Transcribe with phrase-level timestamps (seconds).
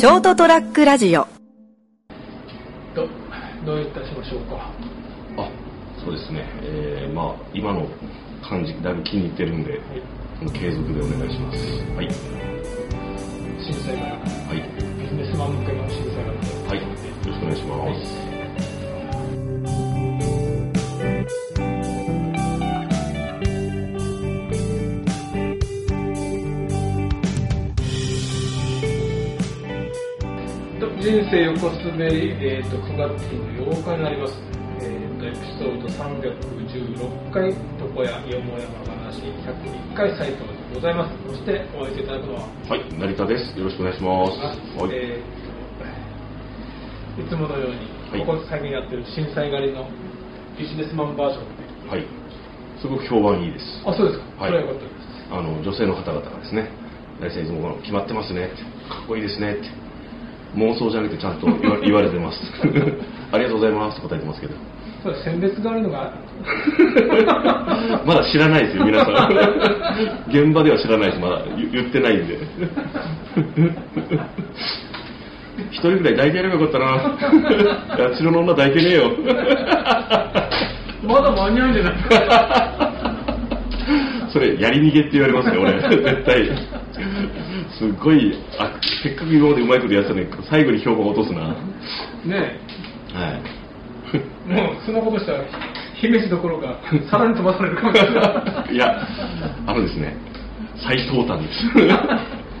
[0.00, 1.26] ショートトラックラジオ。
[2.94, 3.06] ど
[3.66, 4.72] どういったしましょうか？
[5.36, 5.50] あ
[6.02, 7.86] そうですね、えー、まあ今の
[8.42, 9.78] 感じだいぶ気に入ってるんで、
[10.58, 11.58] 継続でお願いします。
[11.96, 12.08] はい。
[13.62, 14.64] 震災からはい。
[15.02, 16.38] ビジネスマン向けの震災から
[16.70, 16.80] はい。
[16.80, 16.88] よ
[17.26, 18.29] ろしくお願いします、
[31.10, 34.34] 人生横滑り、えー、と9月の8日になります、
[34.78, 41.18] えー、とエピソード316回床屋よもやま話101回斉藤でございます。
[41.26, 43.58] そしてお会いいただくのははい、成田です。
[43.58, 44.38] よろしくお願いします。
[44.38, 45.26] はい、えー
[47.18, 48.24] といつものように、はい。
[48.24, 49.90] ここ最近やってる震災狩りの
[50.56, 51.90] ビジネスマンバージョンで。
[51.90, 52.06] はい、
[52.80, 53.82] すごく評判いいです。
[53.82, 54.54] あそうですか、はい。
[54.54, 55.34] それはよかったです。
[55.34, 56.70] あの女性の方々がですね
[57.18, 58.54] 大体いつも決まってますね
[58.86, 59.89] かっこいいですねって
[60.56, 62.38] 妄想じゃなくてちゃんと言わ言われてます。
[63.32, 64.54] ありがとうございます答えてますけど。
[65.02, 66.12] そう選別があるのが。
[68.04, 69.14] まだ知らないですよ皆さん。
[70.28, 72.38] 現場では知らないですまだ言言ってないんで。
[75.70, 76.86] 一人ぐらい抱いてやればよかったな。
[78.10, 79.10] 八代の女抱いてねえよ。
[81.02, 81.94] まだ間に合うんじゃない
[84.32, 85.80] それやり逃げって言われますよ俺。
[85.80, 86.50] 絶対
[87.80, 91.56] すっごいあせっかく今までうまいことやってたのに最後に評判落とすな。
[93.14, 93.42] はい。
[94.12, 95.44] ねえもうそのことしたら
[95.98, 96.78] 姫路どころか
[97.10, 98.68] さらに飛ばされるかもしれない。
[98.76, 99.08] いや
[99.66, 100.14] あのですね
[100.76, 101.58] 最東端です。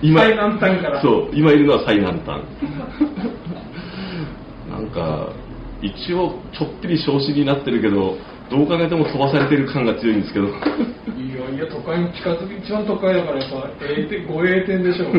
[0.00, 1.02] 最南端から。
[1.02, 2.40] そう今いるのは最南端。
[4.70, 5.28] なんか
[5.82, 8.16] 一応ちょっぴり昇進になってるけど
[8.50, 10.48] どう考えても飛ばされてる感が強いんですけど
[11.70, 15.16] 都会に近づき一番都会だからやっぱ A 点護衛店でしょう。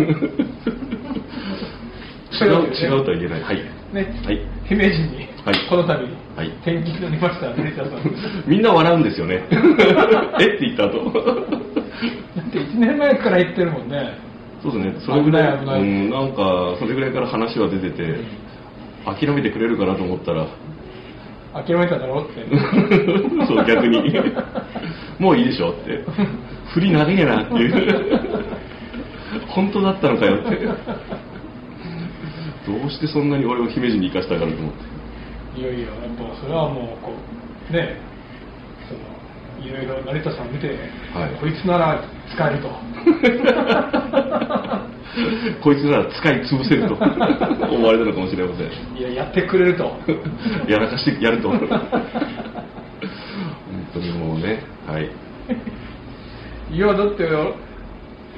[2.32, 3.42] 違う違うとは言えない。
[3.42, 4.40] はいね、はい。
[4.68, 5.70] 姫路に、はい。
[5.70, 6.48] この度、はい。
[6.64, 7.92] 転勤になりました成田さん。
[7.92, 8.00] だ
[8.48, 9.44] みんな笑うんですよね。
[10.40, 11.10] えって言った後。
[11.10, 11.14] っ
[12.52, 14.18] て1年前から言ってるもんね。
[14.64, 14.94] そうですね。
[15.06, 16.02] それぐらい危ない危ない。
[16.04, 18.16] うん、なんかそれぐらいから話は出てて
[19.06, 20.48] 諦めてくれるかなと思ったら
[21.54, 22.46] 諦めただろって。
[23.46, 24.14] そう逆に。
[25.20, 26.04] もういいでしょって。
[26.74, 28.40] 振り長えなっていう。
[29.48, 30.58] 本当だったのかよって。
[32.66, 35.62] どうしてそんなに俺を姫路に行かしたかなと思って。
[35.62, 37.12] いやいややっぱそれはもうこ
[37.70, 37.98] うね
[38.88, 40.68] そのいろいろ成田さん見て、
[41.14, 41.30] はい。
[41.42, 42.02] こいつなら
[42.34, 42.70] 使えると
[45.62, 46.96] こいつなら使い潰せると。
[47.74, 48.68] 思われたのかもしれません。
[48.98, 49.92] いややってくれると。
[50.68, 51.50] やらかしてやると。
[51.50, 51.60] 本
[53.94, 54.64] 当にもうね。
[54.88, 55.10] はい。
[56.72, 57.28] いやだって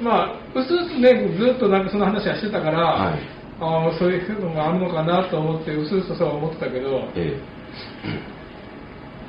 [0.02, 0.22] ま
[0.54, 3.18] あうすうすねずっとなんかその話はしてたから、はい。
[3.60, 7.38] ああそういうのがあるのかなと思ってうすうすそう思ってたけどえ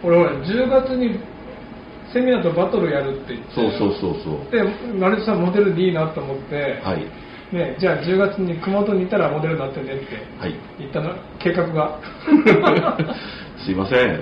[0.04, 1.20] 俺ほら10月に
[2.12, 4.52] セミナーとバトルやるって言ってえそうそうそうそう。
[4.52, 4.64] で
[5.00, 7.06] 成田さんモデルでいいなと思って、はい
[7.52, 10.06] ね、じゃあ10月に熊本にいたらモデルになってねって
[10.40, 10.56] はい。
[10.80, 12.00] 言ったの計画が。
[13.64, 14.20] すいません。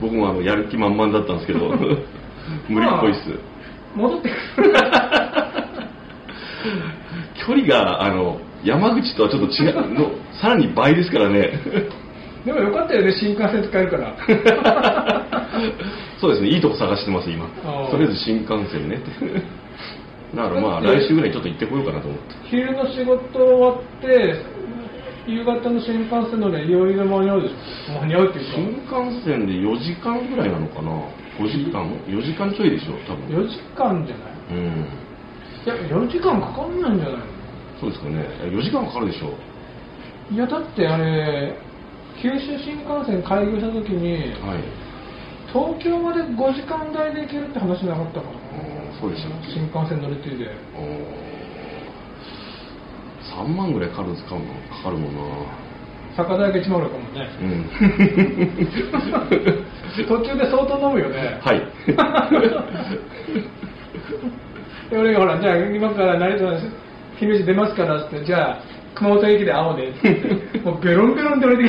[0.00, 1.68] 僕もあのやる気満々だったんですけど
[2.68, 3.30] 無理っぽいっす。
[3.94, 4.72] 戻ってくる。
[7.46, 9.94] 距離があの山口とはちょっと違う。
[9.94, 11.52] のさらに倍ですからね。
[12.44, 14.14] でもよかったよね新幹線使えるから。
[16.20, 16.48] そうですね。
[16.48, 17.46] いいとこ探してます今。
[17.90, 18.96] とりあえず新幹線ね。
[18.96, 19.10] って
[20.34, 22.34] だからまあ来週ぐらいちょっと行ってこようかなと思って。
[22.50, 24.42] 昼の仕事終わって
[25.26, 28.00] 夕方の新幹線のねいよいよ間に合うでしょ。
[28.00, 30.90] 間に合うっていう新か幹線で4時間ぐらいなのかな
[31.40, 33.26] ？5時間？4時間ちょいでしょ多分。
[33.32, 34.34] 4時間じゃない？
[34.50, 34.86] うん。
[35.64, 37.18] いや4時間かかんないんじゃない？
[37.18, 37.24] の
[37.80, 38.22] そうですかね。
[38.52, 39.32] 4時間かかるでしょ。
[40.32, 41.56] いやだってあれ
[42.22, 44.60] 九州新幹線開業した時にはい。
[45.52, 48.43] 東京まで5時間台で行けるって話なかったかなうん
[49.00, 49.48] そうでしたっけ？
[49.52, 50.50] 新幹線乗り継いで。
[53.34, 54.36] 3万ぐらいかかるんですかか
[54.84, 55.20] かるもんな。
[56.16, 57.28] 酒代が1万ぐらいかもね。
[57.40, 57.44] う
[60.04, 60.06] ん。
[60.06, 61.40] 途中で相当飲むよね。
[61.42, 61.62] はい。
[64.90, 66.58] で俺がほらじゃあ今から成田の
[67.18, 68.58] 姫路出ますからってじゃあ
[68.94, 71.64] 熊本駅で会おうねってもうベロンベロンで俺で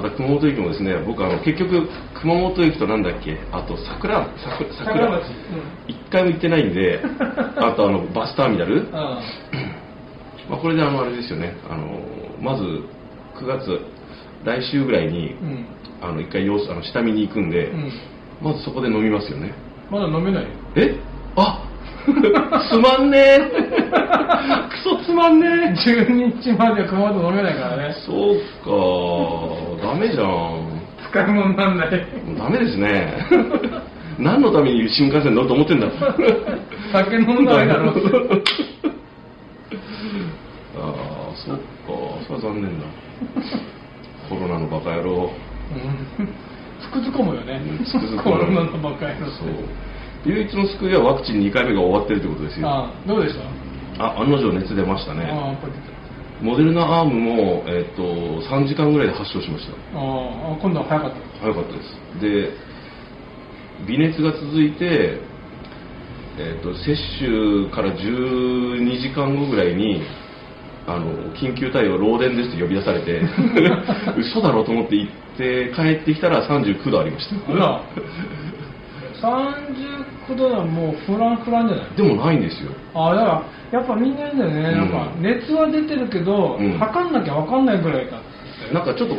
[0.00, 1.88] また熊本駅もですね僕あの結局
[2.20, 4.26] 熊本駅となんだっけあと桜
[4.58, 5.24] 桜桜町。
[5.88, 7.00] 一回も行ってないんで
[7.56, 8.88] あとあのバスターミナル。
[10.48, 11.54] まあ、これであのあれですよね。
[11.68, 12.00] あの
[12.40, 13.80] まず9月
[14.44, 15.66] 来週ぐらいに、うん。
[16.00, 17.92] あの一回様子あの下見に行くんで、うん。
[18.40, 19.52] まずそこで飲みますよね。
[19.90, 20.48] まだ飲めないよ。
[20.76, 20.96] え？
[21.36, 21.62] あ？
[22.70, 23.38] つまんね
[24.80, 26.06] えクソつまんねえ。
[26.08, 27.94] 12日まで熊本飲めないからね。
[28.06, 29.86] そうか。
[29.86, 30.80] ダメじゃん。
[31.10, 31.90] 使い物になんない。
[32.38, 33.26] ダメですね。
[34.18, 35.86] 何のために新幹線乗ると思ってんだ。
[36.92, 37.92] 酒飲んだらだろ。
[40.76, 41.62] ああそっか。
[42.26, 42.86] それは残念だ。
[44.28, 45.30] コロナのバカ野郎。
[46.18, 46.28] うん。
[46.80, 47.60] つくづくもよね。
[47.78, 49.48] うんつくづくもコロナのばっかりのそう。
[50.24, 52.68] 唯一の救いはワクチン2回目が終わってるってことですよ。
[52.68, 53.59] ああどうでした？
[54.20, 55.72] 案の定熱出ましたあねあこれ
[56.42, 58.02] モデルナアームも、えっと
[58.48, 59.72] 3時間ぐらいで発症しました。
[59.72, 59.76] あ
[60.54, 61.16] あ今度は早かった。
[61.40, 62.20] 早かったです。
[62.20, 65.20] で微熱が続いて、
[66.38, 70.02] えっと接種から12時間後ぐらいに
[70.86, 73.20] あの緊急対応漏電ですって呼び出されて
[74.16, 77.52] 嘘だろうと思って行って帰ってきたら39度ありました。
[77.52, 77.82] あら
[80.34, 81.96] 39度はもうフランフランじゃない？
[81.96, 82.70] でもないんですよ。
[82.94, 83.26] ああだか
[83.72, 84.76] らやっぱみんな言うんだよね、うん。
[84.76, 86.78] なんか熱は出てるけど、うん。
[86.78, 88.20] 測んなきゃ分かんないぐらいだっ
[88.68, 88.74] て。
[88.74, 89.16] なんかちょっと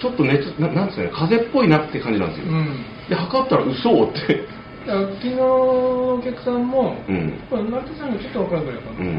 [0.00, 2.84] ちょっと熱ななんですかね風邪っぽいなって感じなんですよ、うん。
[3.08, 4.46] で測ったら嘘って。
[4.88, 7.38] 昨日のお客さんも、うん。
[7.50, 9.16] これ成田さんがちょっと分かるぐらいかな、うん。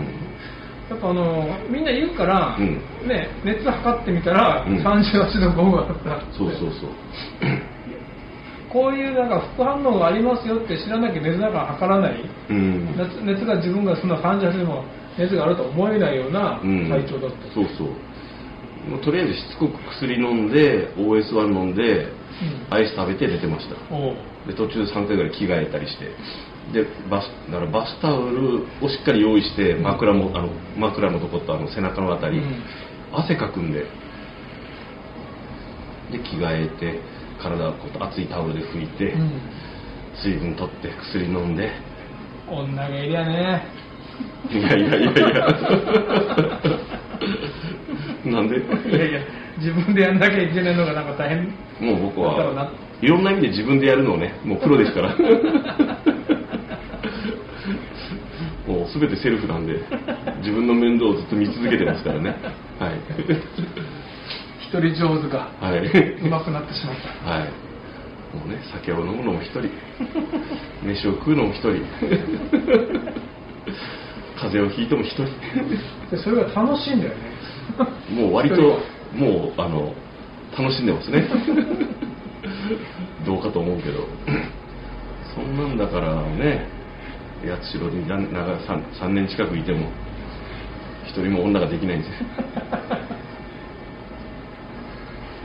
[0.90, 2.82] やっぱあのみんな言うから、うん。
[3.08, 4.78] ね、熱測ってみたら、うん。
[4.78, 6.38] 38度5分だったって。
[6.38, 6.90] そうそうそう
[8.72, 12.22] こういうなんか副反応がありますよって知らなきゃ熱だから測らない？
[12.50, 12.96] うん。
[12.98, 14.84] 熱熱が自分がそんな38度も
[15.18, 16.88] 熱があるとは思えないようなうん。
[16.90, 17.88] 体調だった、そうそう。
[18.90, 22.08] もうとりあえずしつこく薬飲んで OS1 飲んで
[22.70, 23.76] アイス食べて寝てました。
[24.48, 26.06] で途中3回ぐらい着替えたりして。
[26.72, 32.64] でバスだからバスタオルをしっかり用意して枕もあの枕のとことあの背中のあたり、うん。
[33.12, 33.86] 汗かくんで。
[36.12, 37.00] で着替えて
[37.42, 39.32] 体をこう熱いタオルで拭いて、うん。
[40.22, 41.72] 水分取って薬飲んで。
[42.48, 43.64] 女がいりゃね。
[44.52, 45.48] いやいやいやいや。
[48.26, 48.58] なんで？
[48.58, 48.60] い
[48.92, 49.20] やいや
[49.60, 51.54] 自分でやんなきゃいけないのがなんか大変。
[51.80, 52.64] もう僕は
[53.02, 55.16] いろんな意味で自分でやるのをねもうプロですから。
[58.68, 59.80] もう全てセルフなんで
[60.40, 62.36] 自分の面倒をずっと見続けてますからね。
[62.80, 62.92] はい
[64.70, 65.80] 一人上手がはい。
[65.82, 67.10] うまくなってしまった。
[67.28, 67.50] はい。
[68.38, 69.62] もうね酒を飲むのも一人。
[70.86, 71.82] 飯を食うのも一人。
[74.40, 75.26] 風邪をひいても一人。
[76.12, 77.18] でそれが楽しいんだよね。
[78.16, 78.80] もう割と
[79.16, 79.92] もうあの
[80.56, 81.28] 楽しんでますね。
[83.26, 84.08] どうかと思うけど。
[85.34, 86.68] そんなんだからね
[87.44, 89.88] 八代にな長 3, 3年近くいても
[91.08, 93.19] 一人も女ができないんですよ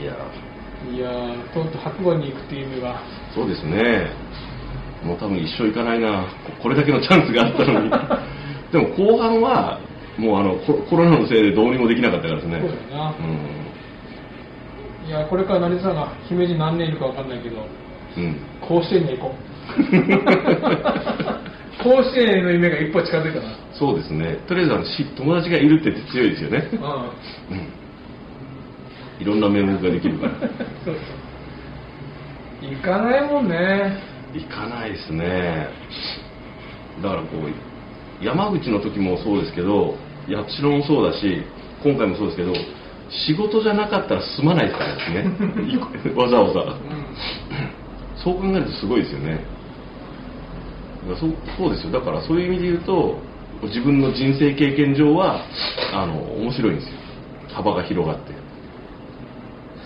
[0.00, 0.16] いや。
[0.92, 3.00] いやーとうとう白馬に行くっていう夢が
[3.34, 4.10] そうですね。
[5.02, 6.26] もう多分一生行かないな。
[6.58, 7.90] ここれだけのチャンスがあったのに。
[8.72, 9.78] でも後半は
[10.18, 12.60] もうあのココロナのせいでどうにもできなかったからですね。
[12.60, 13.14] そうだよな。
[13.18, 13.22] う
[15.06, 15.08] ん。
[15.08, 17.66] いやこれから成田さんが姫路何年いるか分かんないけど
[18.16, 18.36] うん。
[18.60, 19.36] 甲子園に行こう。
[21.82, 23.46] 甲子園への夢が一歩近づいたな。
[23.72, 24.38] そうですね。
[24.46, 26.68] とりあえずあのし友達がいるって強いですよね。
[26.72, 26.78] うう
[27.54, 27.68] ん。
[29.24, 30.32] いろんな名目ができるから。
[32.60, 33.98] 行かないもんね
[34.34, 35.68] 行かないですね。
[37.02, 39.96] だからこう、山口の時もそうですけど、
[40.28, 41.42] 八代もそうだし、
[41.82, 42.52] 今回もそうですけど、
[43.08, 46.12] 仕事じゃなかったら済まないですからですね。
[46.20, 46.60] わざわざ。
[46.60, 46.76] うん
[48.22, 49.40] そう考えるとすごいですよね。
[51.02, 51.92] だからそうそうですよ。
[51.92, 53.18] だからそういう意味で言うと、
[53.62, 55.44] 自分の人生経験上は、
[55.92, 56.92] あの、面白いんですよ。
[57.54, 58.33] 幅が広がって。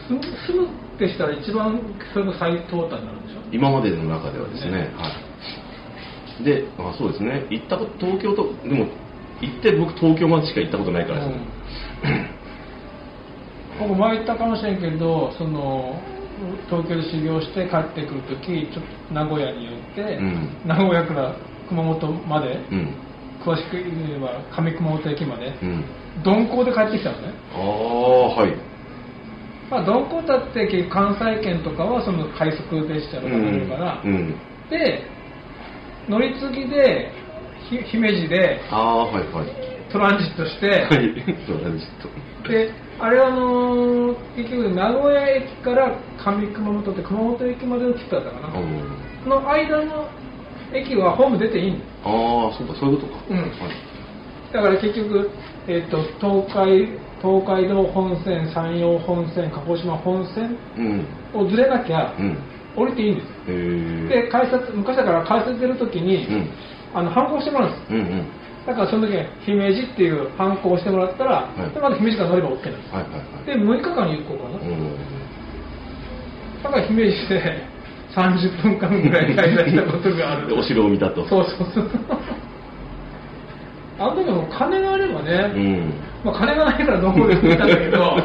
[0.09, 1.79] すすぐってしたら一番
[2.13, 3.41] それが最トータルになるんでしょ？
[3.53, 4.91] 今までの中ではですね。
[4.97, 5.13] は
[6.41, 6.45] い。
[6.45, 7.47] で、あそうですね。
[7.51, 8.87] 行ったこと、東京と、でも、
[9.41, 12.31] 行って僕東京までしか行ったことないからですね。
[13.79, 16.01] 僕前言ったかもしれんけどその
[16.67, 21.37] 東京で修行して帰ってくるときちょっと名古屋に寄って、うん名古屋から
[21.69, 22.95] 熊本まで、うん。
[23.39, 25.85] 詳しく言えば上熊本駅まで、うん。
[26.25, 28.55] 鈍行で帰ってきたのね、ああ、はい。
[29.71, 34.35] まあ、鈍行だって関西圏とかはその快速列車とか乗れるから、うん。
[34.71, 35.03] で
[36.09, 37.13] 乗り継ぎで
[37.69, 39.49] ひ姫路でああ、はいはい。
[39.93, 41.15] トランジットして、はい。
[41.47, 42.09] そうなんですと。
[42.49, 50.09] であれはあのー結局名古屋駅から上熊本って熊本駅までの切符だったかな、うんその間の
[50.73, 53.25] 駅はホーム出ていいんああ、そうか、そういうことか。
[53.31, 53.51] うんはい。
[54.53, 55.31] だから結局、
[55.67, 56.89] えっと東海
[57.21, 61.07] 東海道本線山陽本線鹿児島本線うん。
[61.35, 62.39] をずれなきゃ、うん。
[62.77, 66.51] 降りていいんですで、改札、昔だから改札出るときに、うん
[66.95, 67.91] あの、反抗してもらうんです。
[67.91, 68.27] うんうん
[68.67, 72.95] だからその時に姫路っていう反抗をしてもらったら、いでまた姫路から乗れば OK なんです。
[72.95, 74.61] はいはいはいで、6日間有効かな。
[74.61, 74.93] うん
[76.63, 77.65] だから姫路で
[78.15, 80.49] 30分間ぐらい滞在したことがある。
[80.49, 81.91] でお城を見たとそうそうそう。
[83.99, 85.93] あの時も金があればね、うん。
[86.25, 88.17] まあ、金がないからどこでも行ったんだけど、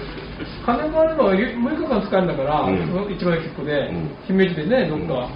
[0.64, 3.12] 金があれば6日間使えるんだから、うん。
[3.12, 4.10] 一番結構で、うん。
[4.26, 5.28] 姫路でね、どっか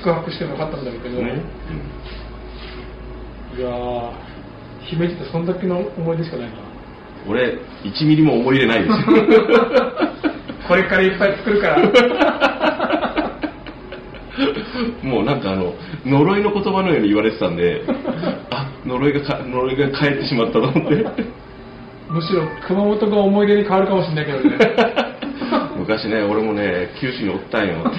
[0.00, 1.40] 宿泊してもよかったんだけど、ね、
[3.56, 4.10] いやー、
[4.80, 6.54] 姫路ってそんだけの思い出しかないな。
[7.26, 8.90] うん、俺1ミリも思い入れないです。
[8.90, 8.96] よ
[10.66, 11.82] これからいっぱい作るから。
[15.02, 15.74] もうなんかあの
[16.06, 18.41] 呪いの言葉のように言われてたんであ
[18.84, 21.04] 呪いがか呪いが帰ってしまったと思って。
[22.10, 24.58] むしろ熊本が思い出に変わるかもしれないけどね。
[25.78, 27.74] 昔ね俺もね九州におったんよ。
[27.88, 27.92] っ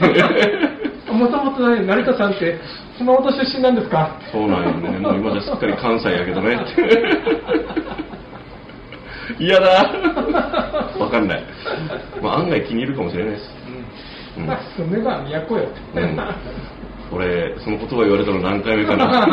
[1.06, 2.58] てもともとね、成田さんって
[2.98, 4.10] 熊本出身なんですか？
[4.32, 4.98] そうなんよね。
[5.00, 6.58] もう今じゃすっかり関西やけどね。
[9.40, 9.68] 嫌だ。
[11.00, 11.44] わかんない、
[12.22, 13.52] まあ、案外気に入るかもしれないです。
[14.38, 14.46] うん。
[14.46, 15.68] まあ、住めば都よ。
[15.96, 16.20] うん。
[17.12, 19.28] 俺その言葉言われたの何回目かな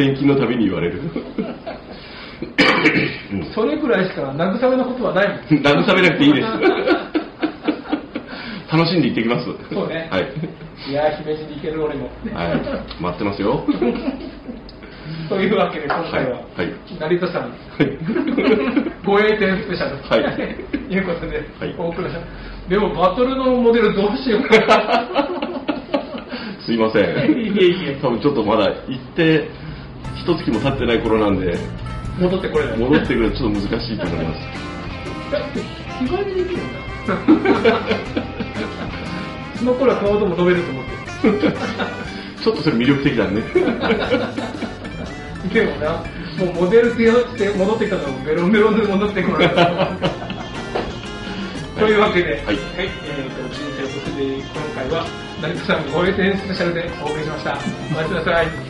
[0.00, 1.02] 転勤のたびに言われる。
[3.32, 5.38] う んそれぐらいしか慰めのことはないもん。
[5.38, 6.48] 慰めなくていいです。
[8.72, 9.46] 楽しんで行ってきます。
[9.70, 10.08] そうね。
[10.10, 10.32] はい、
[10.88, 12.08] いやー、姫路に行ける俺も。
[12.32, 12.62] はい、
[13.02, 13.62] 待ってますよ。
[15.28, 16.62] というわけで今回は、はい。
[16.62, 16.72] はい。
[16.98, 17.50] 成田さん、はい。
[19.04, 19.96] 護衛店スペシャル。
[20.08, 20.22] はい。
[20.36, 20.42] と
[20.94, 21.74] いうことで、はい。
[21.76, 22.14] お送りし。
[22.68, 24.56] でもバトルのモデルどうしようか。
[24.66, 25.04] な。
[26.64, 27.02] すいません。
[27.02, 27.06] い
[27.58, 27.96] えいえ。
[28.00, 29.48] 多分ちょっとまだ行って
[30.16, 31.58] 一月も経ってない頃なんで
[32.18, 32.78] 戻ってこれない。
[32.78, 34.40] 戻ってくるとちょっと難しいと思います
[35.32, 36.80] だって日帰りできるんだ。
[39.56, 40.90] その頃は顔とも飛べると思って。
[42.42, 43.42] ちょっとそれ魅力的だね
[45.52, 46.02] でもな、
[46.38, 49.48] もうモデルってして戻ってきたのもベロンベロンで戻ってこない。
[51.78, 55.06] というわけで、はいえー、と人生を進んで今回は
[55.42, 57.52] 成田さん護衛店スペシャルでお送りしました。
[57.52, 58.69] お待ちください。